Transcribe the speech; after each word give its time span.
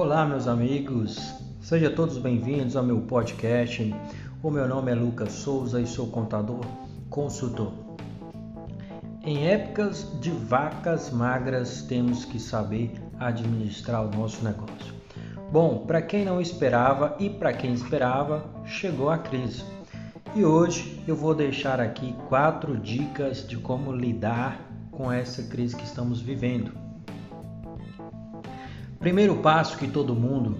Olá, 0.00 0.24
meus 0.24 0.46
amigos, 0.46 1.34
sejam 1.60 1.92
todos 1.92 2.18
bem-vindos 2.18 2.76
ao 2.76 2.84
meu 2.84 3.00
podcast. 3.00 3.92
O 4.40 4.48
meu 4.48 4.68
nome 4.68 4.92
é 4.92 4.94
Lucas 4.94 5.32
Souza 5.32 5.80
e 5.80 5.88
sou 5.88 6.06
contador 6.06 6.60
consultor. 7.10 7.72
Em 9.24 9.48
épocas 9.48 10.06
de 10.20 10.30
vacas 10.30 11.10
magras, 11.10 11.82
temos 11.82 12.24
que 12.24 12.38
saber 12.38 12.92
administrar 13.18 14.06
o 14.06 14.16
nosso 14.16 14.44
negócio. 14.44 14.94
Bom, 15.50 15.84
para 15.84 16.00
quem 16.00 16.24
não 16.24 16.40
esperava 16.40 17.16
e 17.18 17.28
para 17.28 17.52
quem 17.52 17.72
esperava, 17.74 18.44
chegou 18.64 19.10
a 19.10 19.18
crise. 19.18 19.64
E 20.32 20.44
hoje 20.44 21.02
eu 21.08 21.16
vou 21.16 21.34
deixar 21.34 21.80
aqui 21.80 22.14
quatro 22.28 22.76
dicas 22.76 23.44
de 23.44 23.56
como 23.56 23.90
lidar 23.90 24.60
com 24.92 25.10
essa 25.10 25.42
crise 25.42 25.74
que 25.74 25.84
estamos 25.84 26.20
vivendo. 26.20 26.87
Primeiro 28.98 29.36
passo 29.36 29.78
que 29.78 29.86
todo 29.86 30.14
mundo 30.14 30.58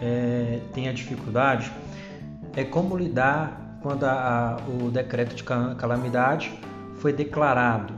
é, 0.00 0.60
tem 0.72 0.88
a 0.88 0.92
dificuldade 0.92 1.70
é 2.56 2.64
como 2.64 2.96
lidar 2.96 3.78
quando 3.80 4.04
a, 4.04 4.56
a, 4.56 4.56
o 4.68 4.90
decreto 4.90 5.34
de 5.34 5.44
calamidade 5.44 6.52
foi 6.96 7.12
declarado. 7.12 7.94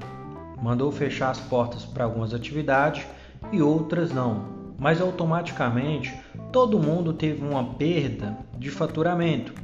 Mandou 0.62 0.92
fechar 0.92 1.30
as 1.30 1.40
portas 1.40 1.84
para 1.84 2.04
algumas 2.04 2.34
atividades 2.34 3.06
e 3.50 3.62
outras 3.62 4.12
não. 4.12 4.52
Mas 4.78 5.00
automaticamente 5.00 6.14
todo 6.52 6.78
mundo 6.78 7.12
teve 7.12 7.42
uma 7.42 7.74
perda 7.74 8.36
de 8.58 8.70
faturamento. 8.70 9.54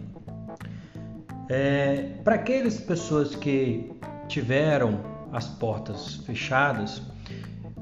É, 1.48 2.14
para 2.24 2.36
aquelas 2.36 2.78
pessoas 2.80 3.34
que 3.34 3.92
tiveram 4.28 5.00
as 5.32 5.46
portas 5.46 6.16
fechadas, 6.26 7.02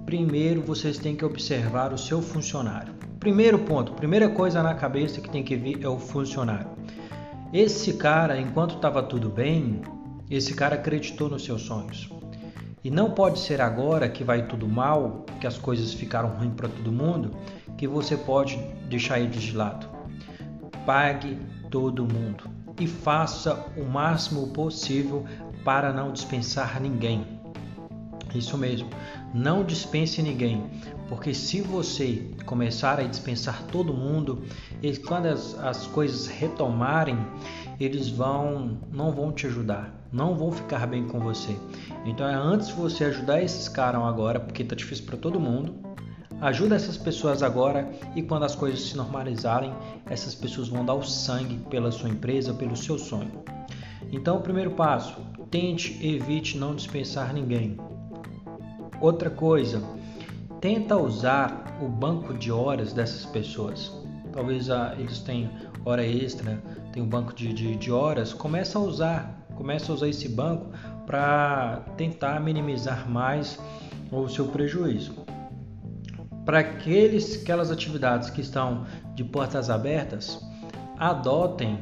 primeiro 0.08 0.62
vocês 0.62 0.96
têm 0.96 1.14
que 1.14 1.22
observar 1.22 1.92
o 1.92 1.98
seu 1.98 2.22
funcionário. 2.22 2.94
Primeiro 3.20 3.58
ponto, 3.58 3.92
primeira 3.92 4.26
coisa 4.30 4.62
na 4.62 4.72
cabeça 4.72 5.20
que 5.20 5.28
tem 5.28 5.44
que 5.44 5.54
vir 5.54 5.84
é 5.84 5.88
o 5.88 5.98
funcionário. 5.98 6.70
Esse 7.52 7.92
cara, 7.92 8.40
enquanto 8.40 8.76
estava 8.76 9.02
tudo 9.02 9.28
bem, 9.28 9.82
esse 10.30 10.54
cara 10.54 10.76
acreditou 10.76 11.28
nos 11.28 11.44
seus 11.44 11.60
sonhos. 11.60 12.08
E 12.82 12.90
não 12.90 13.10
pode 13.10 13.38
ser 13.38 13.60
agora 13.60 14.08
que 14.08 14.24
vai 14.24 14.46
tudo 14.46 14.66
mal, 14.66 15.26
que 15.38 15.46
as 15.46 15.58
coisas 15.58 15.92
ficaram 15.92 16.30
ruins 16.30 16.54
para 16.54 16.70
todo 16.70 16.90
mundo, 16.90 17.36
que 17.76 17.86
você 17.86 18.16
pode 18.16 18.56
deixar 18.88 19.20
ele 19.20 19.28
de 19.28 19.54
lado. 19.54 19.90
Pague 20.86 21.36
todo 21.70 22.06
mundo 22.06 22.44
e 22.80 22.86
faça 22.86 23.62
o 23.76 23.84
máximo 23.84 24.46
possível 24.54 25.26
para 25.66 25.92
não 25.92 26.12
dispensar 26.12 26.80
ninguém. 26.80 27.37
Isso 28.34 28.58
mesmo, 28.58 28.88
não 29.32 29.64
dispense 29.64 30.22
ninguém, 30.22 30.62
porque 31.08 31.32
se 31.32 31.60
você 31.62 32.30
começar 32.44 33.00
a 33.00 33.04
dispensar 33.04 33.62
todo 33.64 33.94
mundo, 33.94 34.42
quando 35.06 35.26
as, 35.26 35.58
as 35.58 35.86
coisas 35.86 36.26
retomarem, 36.26 37.18
eles 37.80 38.08
vão 38.08 38.78
não 38.92 39.12
vão 39.12 39.32
te 39.32 39.46
ajudar, 39.46 39.94
não 40.12 40.34
vão 40.34 40.52
ficar 40.52 40.86
bem 40.86 41.06
com 41.06 41.18
você. 41.20 41.56
Então 42.04 42.28
é 42.28 42.34
antes 42.34 42.68
você 42.70 43.04
ajudar 43.04 43.42
esses 43.42 43.68
caras 43.68 44.02
agora, 44.02 44.38
porque 44.40 44.62
tá 44.62 44.74
difícil 44.74 45.06
para 45.06 45.16
todo 45.16 45.40
mundo. 45.40 45.74
Ajuda 46.40 46.76
essas 46.76 46.96
pessoas 46.96 47.42
agora 47.42 47.90
e 48.14 48.22
quando 48.22 48.44
as 48.44 48.54
coisas 48.54 48.82
se 48.82 48.96
normalizarem, 48.96 49.72
essas 50.06 50.36
pessoas 50.36 50.68
vão 50.68 50.84
dar 50.84 50.94
o 50.94 51.02
sangue 51.02 51.56
pela 51.68 51.90
sua 51.90 52.08
empresa, 52.08 52.54
pelo 52.54 52.76
seu 52.76 52.96
sonho. 52.96 53.42
Então, 54.12 54.36
o 54.36 54.40
primeiro 54.40 54.70
passo, 54.70 55.16
tente, 55.50 55.98
evite 56.06 56.56
não 56.56 56.74
dispensar 56.74 57.34
ninguém. 57.34 57.76
Outra 59.00 59.30
coisa, 59.30 59.82
tenta 60.60 60.96
usar 60.96 61.78
o 61.80 61.88
banco 61.88 62.34
de 62.34 62.50
horas 62.50 62.92
dessas 62.92 63.24
pessoas. 63.26 63.92
Talvez 64.32 64.70
ah, 64.70 64.94
eles 64.98 65.20
tenham 65.20 65.50
hora 65.84 66.04
extra, 66.04 66.60
tem 66.92 67.02
um 67.02 67.08
banco 67.08 67.32
de, 67.32 67.52
de, 67.52 67.76
de 67.76 67.92
horas. 67.92 68.32
Começa 68.32 68.78
a 68.78 68.82
usar, 68.82 69.46
começa 69.54 69.92
a 69.92 69.94
usar 69.94 70.08
esse 70.08 70.28
banco 70.28 70.66
para 71.06 71.84
tentar 71.96 72.40
minimizar 72.40 73.08
mais 73.08 73.58
o 74.10 74.28
seu 74.28 74.48
prejuízo. 74.48 75.14
Para 76.44 76.60
aqueles, 76.60 77.42
aquelas 77.42 77.70
atividades 77.70 78.30
que 78.30 78.40
estão 78.40 78.84
de 79.14 79.22
portas 79.22 79.70
abertas, 79.70 80.40
adotem 80.98 81.78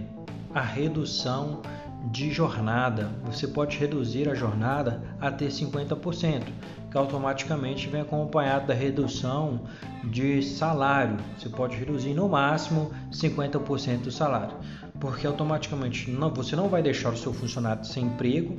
a 0.55 0.60
redução 0.60 1.62
de 2.05 2.31
jornada. 2.31 3.11
Você 3.25 3.47
pode 3.49 3.77
reduzir 3.77 4.29
a 4.29 4.34
jornada 4.34 5.03
até 5.21 5.47
50%, 5.47 6.45
que 6.91 6.97
automaticamente 6.97 7.89
vem 7.89 8.01
acompanhado 8.01 8.67
da 8.67 8.75
redução 8.75 9.62
de 10.05 10.43
salário. 10.43 11.17
Você 11.37 11.49
pode 11.49 11.77
reduzir 11.77 12.15
no 12.15 12.29
máximo 12.29 12.91
50% 13.11 14.03
do 14.03 14.11
salário, 14.11 14.56
porque 15.01 15.27
automaticamente 15.27 16.11
não, 16.11 16.33
você 16.33 16.55
não 16.55 16.69
vai 16.69 16.83
deixar 16.83 17.11
o 17.11 17.17
seu 17.17 17.33
funcionário 17.33 17.85
sem 17.85 18.05
emprego 18.05 18.59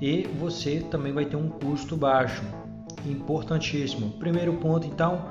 e 0.00 0.28
você 0.38 0.80
também 0.90 1.12
vai 1.12 1.24
ter 1.24 1.36
um 1.36 1.48
custo 1.48 1.96
baixo. 1.96 2.42
Importantíssimo. 3.06 4.12
Primeiro 4.12 4.54
ponto, 4.54 4.86
então, 4.86 5.26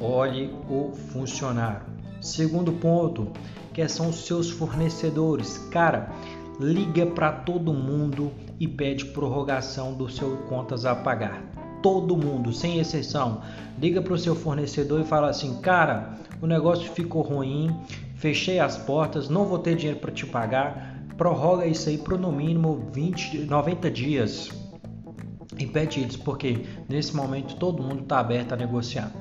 olhe 0.00 0.50
o 0.68 0.92
funcionário. 0.92 1.82
Segundo 2.20 2.72
ponto, 2.72 3.30
que 3.78 3.86
são 3.86 4.08
os 4.08 4.26
seus 4.26 4.50
fornecedores. 4.50 5.58
Cara, 5.70 6.10
liga 6.60 7.06
para 7.06 7.30
todo 7.30 7.72
mundo 7.72 8.32
e 8.58 8.66
pede 8.66 9.04
prorrogação 9.06 9.94
do 9.94 10.08
seu 10.08 10.38
contas 10.48 10.84
a 10.84 10.94
pagar. 10.94 11.42
Todo 11.80 12.16
mundo, 12.16 12.52
sem 12.52 12.80
exceção, 12.80 13.42
liga 13.80 14.02
para 14.02 14.12
o 14.12 14.18
seu 14.18 14.34
fornecedor 14.34 15.00
e 15.00 15.04
fala 15.04 15.28
assim: 15.28 15.60
"Cara, 15.60 16.18
o 16.42 16.46
negócio 16.46 16.90
ficou 16.90 17.22
ruim, 17.22 17.74
fechei 18.16 18.58
as 18.58 18.76
portas, 18.76 19.28
não 19.28 19.46
vou 19.46 19.60
ter 19.60 19.76
dinheiro 19.76 20.00
para 20.00 20.10
te 20.10 20.26
pagar, 20.26 20.98
prorroga 21.16 21.66
isso 21.66 21.88
aí 21.88 21.96
por 21.96 22.18
no 22.18 22.32
mínimo 22.32 22.88
20, 22.92 23.38
90 23.46 23.90
dias". 23.90 24.50
E 25.56 25.66
pede 25.66 26.00
eles, 26.00 26.16
porque 26.16 26.64
nesse 26.88 27.14
momento 27.14 27.56
todo 27.56 27.82
mundo 27.82 28.02
está 28.02 28.18
aberto 28.18 28.52
a 28.52 28.56
negociar. 28.56 29.12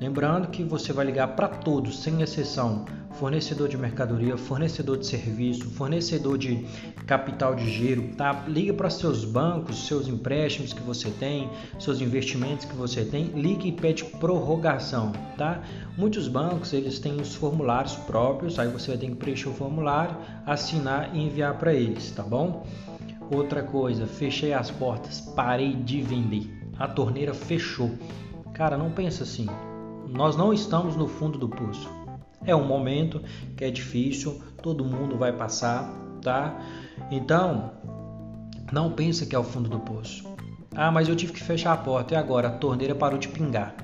Lembrando 0.00 0.48
que 0.48 0.62
você 0.62 0.92
vai 0.92 1.06
ligar 1.06 1.34
para 1.34 1.48
todos, 1.48 2.02
sem 2.02 2.22
exceção, 2.22 2.84
fornecedor 3.18 3.68
de 3.68 3.76
mercadoria, 3.76 4.36
fornecedor 4.36 4.96
de 4.96 5.06
serviço, 5.06 5.68
fornecedor 5.70 6.38
de 6.38 6.64
capital 7.04 7.54
de 7.54 7.68
giro, 7.68 8.14
tá? 8.16 8.44
Liga 8.46 8.72
para 8.72 8.88
seus 8.88 9.24
bancos, 9.24 9.86
seus 9.86 10.06
empréstimos 10.06 10.72
que 10.72 10.80
você 10.82 11.10
tem, 11.10 11.50
seus 11.78 12.00
investimentos 12.00 12.64
que 12.64 12.76
você 12.76 13.04
tem, 13.04 13.24
ligue 13.34 13.68
e 13.68 13.72
pede 13.72 14.04
prorrogação, 14.04 15.12
tá? 15.36 15.62
Muitos 15.96 16.28
bancos, 16.28 16.72
eles 16.72 17.00
têm 17.00 17.20
os 17.20 17.34
formulários 17.34 17.96
próprios, 17.96 18.58
aí 18.58 18.68
você 18.68 18.92
vai 18.92 18.98
ter 18.98 19.08
que 19.08 19.16
preencher 19.16 19.48
o 19.48 19.52
formulário, 19.52 20.16
assinar 20.46 21.14
e 21.14 21.20
enviar 21.20 21.58
para 21.58 21.74
eles, 21.74 22.12
tá 22.12 22.22
bom? 22.22 22.64
Outra 23.34 23.62
coisa, 23.62 24.06
fechei 24.06 24.52
as 24.52 24.70
portas, 24.70 25.20
parei 25.20 25.74
de 25.74 26.00
vender. 26.00 26.48
A 26.78 26.86
torneira 26.86 27.34
fechou. 27.34 27.90
Cara, 28.54 28.78
não 28.78 28.90
pensa 28.90 29.24
assim. 29.24 29.46
Nós 30.08 30.36
não 30.36 30.52
estamos 30.54 30.96
no 30.96 31.08
fundo 31.08 31.36
do 31.36 31.48
poço. 31.48 31.97
É 32.44 32.54
um 32.54 32.64
momento 32.64 33.22
que 33.56 33.64
é 33.64 33.70
difícil, 33.70 34.40
todo 34.62 34.84
mundo 34.84 35.16
vai 35.16 35.32
passar, 35.32 35.90
tá? 36.22 36.58
Então, 37.10 37.72
não 38.72 38.92
pense 38.92 39.26
que 39.26 39.34
é 39.34 39.38
o 39.38 39.44
fundo 39.44 39.68
do 39.68 39.80
poço. 39.80 40.24
Ah, 40.74 40.90
mas 40.90 41.08
eu 41.08 41.16
tive 41.16 41.32
que 41.32 41.42
fechar 41.42 41.72
a 41.72 41.76
porta 41.76 42.14
e 42.14 42.16
agora 42.16 42.48
a 42.48 42.52
torneira 42.52 42.94
parou 42.94 43.18
de 43.18 43.28
pingar. 43.28 43.74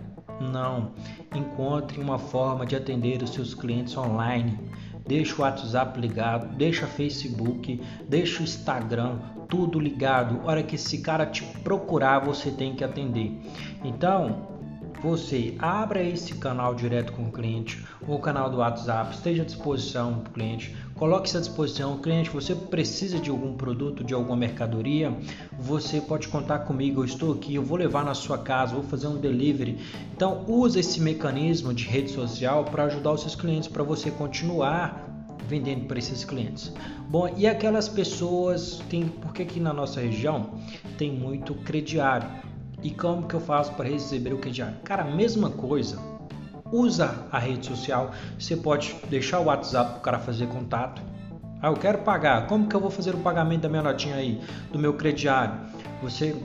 Não. 0.40 0.92
Encontre 1.34 2.00
uma 2.00 2.18
forma 2.18 2.66
de 2.66 2.76
atender 2.76 3.22
os 3.22 3.30
seus 3.30 3.54
clientes 3.54 3.96
online. 3.96 4.58
Deixa 5.06 5.34
o 5.36 5.40
WhatsApp 5.42 6.00
ligado, 6.00 6.54
deixa 6.56 6.86
o 6.86 6.88
Facebook, 6.88 7.80
deixa 8.08 8.40
o 8.40 8.44
Instagram, 8.44 9.18
tudo 9.48 9.78
ligado. 9.78 10.40
A 10.42 10.50
hora 10.50 10.62
que 10.62 10.76
esse 10.76 10.98
cara 10.98 11.26
te 11.26 11.42
procurar, 11.62 12.20
você 12.20 12.50
tem 12.50 12.74
que 12.74 12.82
atender. 12.82 13.38
Então, 13.84 14.53
você 15.04 15.54
abra 15.58 16.02
esse 16.02 16.32
canal 16.36 16.74
direto 16.74 17.12
com 17.12 17.24
o 17.24 17.30
cliente, 17.30 17.84
o 18.08 18.18
canal 18.18 18.48
do 18.48 18.56
WhatsApp, 18.56 19.14
esteja 19.14 19.42
à 19.42 19.44
disposição 19.44 20.20
para 20.20 20.30
o 20.30 20.32
cliente, 20.32 20.74
coloque-se 20.94 21.36
à 21.36 21.40
disposição. 21.40 21.98
Cliente, 21.98 22.30
você 22.30 22.54
precisa 22.54 23.18
de 23.18 23.28
algum 23.28 23.52
produto, 23.54 24.02
de 24.02 24.14
alguma 24.14 24.34
mercadoria, 24.34 25.14
você 25.58 26.00
pode 26.00 26.28
contar 26.28 26.60
comigo, 26.60 27.02
eu 27.02 27.04
estou 27.04 27.34
aqui, 27.34 27.54
eu 27.54 27.62
vou 27.62 27.76
levar 27.76 28.02
na 28.02 28.14
sua 28.14 28.38
casa, 28.38 28.74
vou 28.74 28.82
fazer 28.82 29.06
um 29.06 29.18
delivery. 29.18 29.78
Então, 30.16 30.42
use 30.48 30.80
esse 30.80 30.98
mecanismo 31.02 31.74
de 31.74 31.84
rede 31.84 32.10
social 32.10 32.64
para 32.64 32.84
ajudar 32.84 33.12
os 33.12 33.20
seus 33.20 33.34
clientes, 33.34 33.68
para 33.68 33.82
você 33.82 34.10
continuar 34.10 35.06
vendendo 35.46 35.84
para 35.84 35.98
esses 35.98 36.24
clientes. 36.24 36.72
Bom, 37.10 37.28
e 37.36 37.46
aquelas 37.46 37.90
pessoas, 37.90 38.82
tem, 38.88 39.06
porque 39.06 39.42
aqui 39.42 39.60
na 39.60 39.74
nossa 39.74 40.00
região 40.00 40.54
tem 40.96 41.12
muito 41.12 41.54
crediário. 41.56 42.26
E 42.84 42.90
como 42.90 43.26
que 43.26 43.34
eu 43.34 43.40
faço 43.40 43.72
para 43.72 43.88
receber 43.88 44.34
o 44.34 44.38
crediário? 44.38 44.76
Cara, 44.84 45.04
mesma 45.04 45.48
coisa. 45.48 45.98
Usa 46.70 47.26
a 47.32 47.38
rede 47.38 47.64
social. 47.66 48.10
Você 48.38 48.56
pode 48.56 48.94
deixar 49.08 49.40
o 49.40 49.44
WhatsApp 49.44 49.92
para 49.92 49.98
o 49.98 50.02
cara 50.02 50.18
fazer 50.18 50.48
contato. 50.48 51.00
Ah, 51.62 51.68
eu 51.68 51.74
quero 51.74 51.98
pagar. 51.98 52.46
Como 52.46 52.68
que 52.68 52.76
eu 52.76 52.80
vou 52.80 52.90
fazer 52.90 53.14
o 53.14 53.18
pagamento 53.18 53.62
da 53.62 53.70
minha 53.70 53.82
notinha 53.82 54.16
aí, 54.16 54.38
do 54.70 54.78
meu 54.78 54.92
crediário? 54.92 55.54
Você 56.02 56.36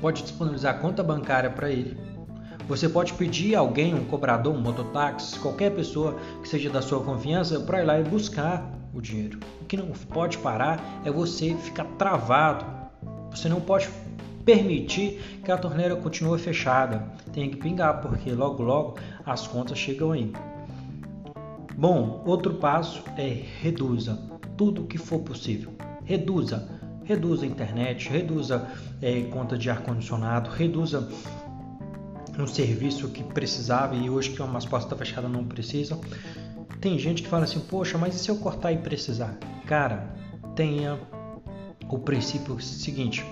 pode 0.00 0.22
disponibilizar 0.22 0.78
conta 0.78 1.02
bancária 1.02 1.50
para 1.50 1.68
ele. 1.68 1.98
Você 2.68 2.88
pode 2.88 3.12
pedir 3.14 3.56
a 3.56 3.58
alguém, 3.58 3.92
um 3.92 4.04
cobrador, 4.04 4.54
um 4.54 4.60
mototáxi, 4.60 5.36
qualquer 5.40 5.74
pessoa 5.74 6.16
que 6.40 6.48
seja 6.48 6.70
da 6.70 6.80
sua 6.80 7.02
confiança, 7.02 7.58
para 7.58 7.82
ir 7.82 7.84
lá 7.84 7.98
e 7.98 8.04
buscar 8.04 8.70
o 8.94 9.00
dinheiro. 9.00 9.40
O 9.60 9.64
que 9.64 9.76
não 9.76 9.88
pode 9.88 10.38
parar 10.38 10.78
é 11.04 11.10
você 11.10 11.56
ficar 11.56 11.86
travado. 11.98 12.64
Você 13.32 13.48
não 13.48 13.60
pode 13.60 13.88
permitir 14.44 15.40
que 15.44 15.50
a 15.50 15.58
torneira 15.58 15.96
continue 15.96 16.38
fechada. 16.38 17.12
Tem 17.32 17.50
que 17.50 17.56
pingar, 17.56 18.00
porque 18.00 18.32
logo 18.32 18.62
logo 18.62 18.98
as 19.24 19.46
contas 19.46 19.78
chegam 19.78 20.12
aí. 20.12 20.32
Bom, 21.76 22.22
outro 22.26 22.54
passo 22.54 23.02
é 23.16 23.42
reduza 23.60 24.18
tudo 24.56 24.84
que 24.84 24.98
for 24.98 25.20
possível. 25.20 25.72
Reduza, 26.04 26.68
reduza 27.04 27.44
a 27.44 27.48
internet, 27.48 28.08
reduza 28.08 28.68
é, 29.00 29.22
conta 29.22 29.56
de 29.56 29.70
ar 29.70 29.82
condicionado, 29.82 30.50
reduza 30.50 31.08
um 32.38 32.46
serviço 32.46 33.08
que 33.08 33.22
precisava 33.22 33.94
e 33.94 34.08
hoje 34.08 34.30
que 34.30 34.42
uma 34.42 34.60
porta 34.60 34.86
está 34.86 34.96
fechada 34.96 35.28
não 35.28 35.44
precisa. 35.44 35.98
Tem 36.80 36.98
gente 36.98 37.22
que 37.22 37.28
fala 37.28 37.44
assim, 37.44 37.60
poxa, 37.60 37.98
mas 37.98 38.14
e 38.14 38.18
se 38.18 38.30
eu 38.30 38.36
cortar 38.36 38.72
e 38.72 38.78
precisar? 38.78 39.38
Cara, 39.66 40.14
tenha 40.54 40.98
o 41.88 41.98
princípio 41.98 42.60
seguinte: 42.60 43.24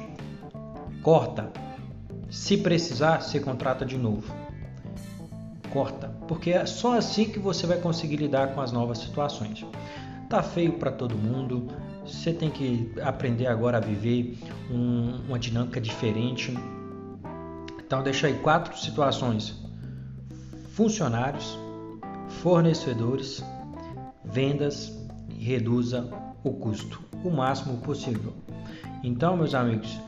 corta. 1.09 1.51
Se 2.29 2.59
precisar, 2.59 3.23
você 3.23 3.41
contrata 3.41 3.83
de 3.83 3.97
novo. 3.97 4.31
Corta, 5.71 6.09
porque 6.29 6.51
é 6.51 6.67
só 6.67 6.99
assim 6.99 7.25
que 7.25 7.39
você 7.39 7.67
vai 7.67 7.79
conseguir 7.79 8.17
lidar 8.17 8.49
com 8.49 8.61
as 8.61 8.73
novas 8.73 8.99
situações. 8.99 9.65
Tá 10.29 10.43
feio 10.43 10.75
para 10.75 10.93
todo 10.93 11.17
mundo. 11.17 11.67
Você 12.05 12.31
tem 12.31 12.51
que 12.51 12.93
aprender 13.01 13.47
agora 13.47 13.79
a 13.79 13.81
viver 13.81 14.37
um, 14.71 15.23
uma 15.29 15.39
dinâmica 15.39 15.81
diferente. 15.81 16.53
Então 17.83 18.03
deixa 18.03 18.27
aí 18.27 18.35
quatro 18.41 18.79
situações: 18.79 19.65
funcionários, 20.75 21.59
fornecedores, 22.43 23.43
vendas 24.27 24.93
e 25.31 25.43
reduza 25.43 26.07
o 26.45 26.53
custo 26.53 27.03
o 27.25 27.31
máximo 27.31 27.79
possível. 27.79 28.35
Então, 29.03 29.39
meus 29.39 29.55
amigos, 29.55 29.99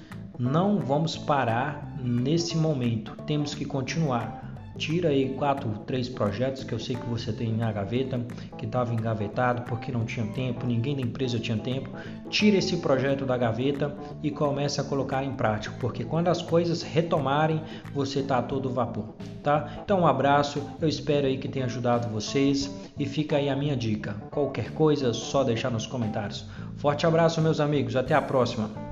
não 0.41 0.79
vamos 0.79 1.19
parar 1.19 1.95
nesse 2.03 2.57
momento. 2.57 3.15
Temos 3.27 3.55
que 3.55 3.67
continuar. 3.67 4.41
Tira 4.79 5.11
aí 5.11 5.35
quatro, 5.35 5.69
três 5.87 6.09
projetos 6.09 6.65
que 6.65 6.73
eu 6.73 6.79
sei 6.79 6.97
que 6.97 7.07
você 7.07 7.31
tem 7.31 7.53
na 7.53 7.71
gaveta, 7.71 8.19
que 8.57 8.65
estava 8.65 8.95
engavetado 8.95 9.63
porque 9.63 9.93
não 9.93 10.07
tinha 10.07 10.25
tempo, 10.29 10.65
ninguém 10.65 10.97
da 10.97 11.03
empresa 11.03 11.39
tinha 11.39 11.59
tempo. 11.59 11.91
Tira 12.31 12.57
esse 12.57 12.79
projeto 12.79 13.27
da 13.27 13.37
gaveta 13.37 13.95
e 14.23 14.31
comece 14.31 14.81
a 14.81 14.85
colocar 14.85 15.23
em 15.23 15.35
prática, 15.35 15.77
porque 15.79 16.05
quando 16.05 16.29
as 16.29 16.41
coisas 16.41 16.81
retomarem, 16.81 17.63
você 17.93 18.21
está 18.21 18.39
a 18.39 18.43
todo 18.43 18.71
vapor, 18.71 19.17
tá? 19.43 19.83
Então 19.85 20.01
um 20.01 20.07
abraço, 20.07 20.63
eu 20.81 20.89
espero 20.89 21.27
aí 21.27 21.37
que 21.37 21.49
tenha 21.49 21.67
ajudado 21.67 22.09
vocês 22.09 22.75
e 22.99 23.05
fica 23.05 23.37
aí 23.37 23.51
a 23.51 23.57
minha 23.57 23.77
dica. 23.77 24.15
Qualquer 24.31 24.73
coisa, 24.73 25.13
só 25.13 25.45
deixar 25.45 25.71
nos 25.71 25.87
comentários. 25.87 26.47
Forte 26.79 27.07
abraço, 27.07 27.43
meus 27.43 27.61
amigos, 27.61 27.95
até 27.95 28.15
a 28.15 28.23
próxima. 28.23 28.90